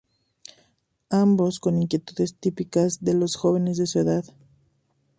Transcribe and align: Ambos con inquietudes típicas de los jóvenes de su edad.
Ambos 1.11 1.59
con 1.59 1.79
inquietudes 1.79 2.33
típicas 2.35 3.03
de 3.03 3.13
los 3.13 3.35
jóvenes 3.35 3.77
de 3.77 3.85
su 3.85 3.99
edad. 3.99 4.25